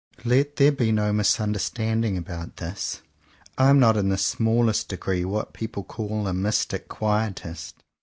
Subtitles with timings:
[0.23, 3.01] 158 JOHN COWPER POWYS Let there be no misunderstanding about this.
[3.59, 7.75] I am not in the smallest degree what people call a "mystic quietist."